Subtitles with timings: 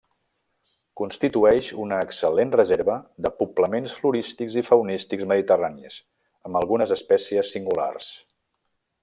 [0.99, 5.99] Constitueix una excel·lent reserva de poblaments florístics i faunístics mediterranis,
[6.51, 8.11] amb algunes espècies singulars.